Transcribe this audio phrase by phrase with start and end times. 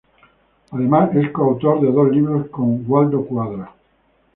[0.71, 3.71] Además es coautor de dos libros con Waldo Cuadra.